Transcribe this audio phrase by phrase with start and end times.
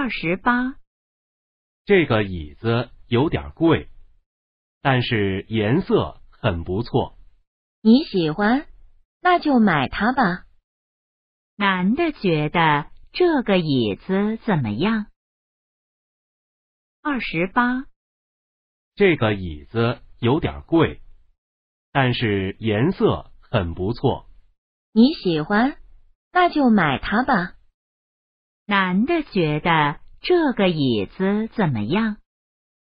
[0.00, 0.76] 二十八，
[1.84, 3.90] 这个椅子有点贵，
[4.80, 7.18] 但是颜色很不错。
[7.82, 8.68] 你喜欢，
[9.20, 10.44] 那就买它吧。
[11.56, 15.06] 男的觉得这个椅子怎么样？
[17.02, 17.86] 二十八，
[18.94, 21.02] 这个椅子有点贵，
[21.90, 24.30] 但是颜色很不错。
[24.92, 25.76] 你喜欢，
[26.30, 27.56] 那就买它吧。
[28.70, 32.18] 男的觉得这个椅子怎么样？